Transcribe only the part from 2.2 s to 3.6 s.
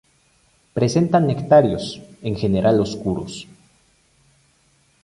en general oscuros.